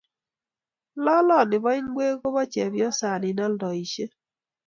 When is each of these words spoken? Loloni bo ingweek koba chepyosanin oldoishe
Loloni 1.05 1.57
bo 1.63 1.69
ingweek 1.79 2.15
koba 2.21 2.41
chepyosanin 2.51 3.39
oldoishe 3.45 4.05